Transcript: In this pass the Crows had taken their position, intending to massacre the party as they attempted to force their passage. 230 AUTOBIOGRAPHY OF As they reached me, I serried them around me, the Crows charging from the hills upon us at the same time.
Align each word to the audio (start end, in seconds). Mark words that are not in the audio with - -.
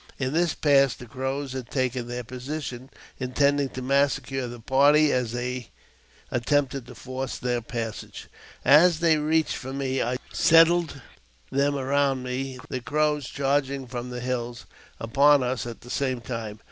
In 0.17 0.33
this 0.33 0.55
pass 0.55 0.95
the 0.95 1.05
Crows 1.05 1.53
had 1.53 1.69
taken 1.69 2.07
their 2.07 2.23
position, 2.23 2.89
intending 3.19 3.69
to 3.69 3.83
massacre 3.83 4.47
the 4.47 4.59
party 4.59 5.11
as 5.13 5.31
they 5.31 5.69
attempted 6.31 6.87
to 6.87 6.95
force 6.95 7.37
their 7.37 7.61
passage. 7.61 8.27
230 8.63 8.65
AUTOBIOGRAPHY 8.65 8.81
OF 8.81 8.83
As 8.83 8.99
they 8.99 9.17
reached 9.19 9.63
me, 9.63 10.01
I 10.01 10.17
serried 10.33 11.01
them 11.51 11.75
around 11.75 12.23
me, 12.23 12.57
the 12.67 12.81
Crows 12.81 13.27
charging 13.27 13.85
from 13.85 14.09
the 14.09 14.21
hills 14.21 14.65
upon 14.99 15.43
us 15.43 15.67
at 15.67 15.81
the 15.81 15.91
same 15.91 16.19
time. 16.19 16.57